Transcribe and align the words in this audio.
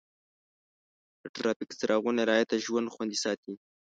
د 1.21 1.23
ټرافیک 1.35 1.69
څراغونو 1.79 2.21
رعایت 2.29 2.49
د 2.51 2.55
ژوند 2.65 2.91
خوندي 2.93 3.17
ساتي. 3.23 3.53